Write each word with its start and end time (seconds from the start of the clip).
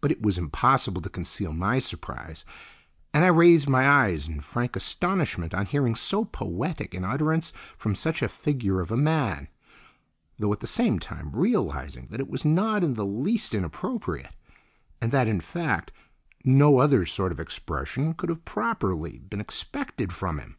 But 0.00 0.12
it 0.12 0.22
was 0.22 0.38
impossible 0.38 1.02
to 1.02 1.08
conceal 1.10 1.52
my 1.52 1.80
surprise, 1.80 2.44
and 3.12 3.24
I 3.24 3.26
raised 3.26 3.68
my 3.68 3.88
eyes 3.88 4.28
in 4.28 4.38
frank 4.38 4.76
astonishment 4.76 5.52
on 5.52 5.66
hearing 5.66 5.96
so 5.96 6.24
poetic 6.24 6.94
an 6.94 7.04
utterance 7.04 7.52
from 7.76 7.96
such 7.96 8.22
a 8.22 8.28
figure 8.28 8.80
of 8.80 8.92
a 8.92 8.96
man, 8.96 9.48
though 10.38 10.52
at 10.52 10.60
the 10.60 10.68
same 10.68 11.00
time 11.00 11.32
realising 11.34 12.06
that 12.12 12.20
it 12.20 12.30
was 12.30 12.44
not 12.44 12.84
in 12.84 12.94
the 12.94 13.04
least 13.04 13.52
inappropriate, 13.52 14.30
and 15.00 15.10
that, 15.10 15.26
in 15.26 15.40
fact, 15.40 15.90
no 16.44 16.78
other 16.78 17.04
sort 17.04 17.32
of 17.32 17.40
expression 17.40 18.14
could 18.14 18.28
have 18.28 18.44
properly 18.44 19.18
been 19.28 19.40
expected 19.40 20.12
from 20.12 20.38
him. 20.38 20.56